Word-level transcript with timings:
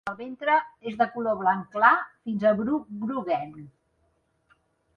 El 0.09 0.15
ventre 0.19 0.53
és 0.91 0.95
de 1.01 1.07
color 1.17 1.35
blanc 1.41 1.67
clar 1.75 1.91
fins 2.29 2.47
a 2.51 2.55
bru 2.63 2.81
groguenc. 3.05 3.63